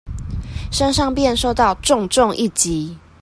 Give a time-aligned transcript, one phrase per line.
[0.71, 2.95] 身上便受到重重一擊